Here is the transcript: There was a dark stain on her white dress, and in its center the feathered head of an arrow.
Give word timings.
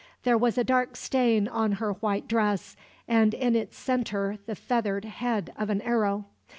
There 0.23 0.35
was 0.35 0.57
a 0.57 0.63
dark 0.63 0.95
stain 0.95 1.47
on 1.47 1.73
her 1.73 1.93
white 1.93 2.27
dress, 2.27 2.75
and 3.07 3.35
in 3.35 3.55
its 3.55 3.77
center 3.77 4.39
the 4.47 4.55
feathered 4.55 5.05
head 5.05 5.53
of 5.59 5.69
an 5.69 5.79
arrow. 5.83 6.25